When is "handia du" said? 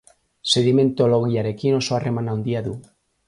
2.35-2.77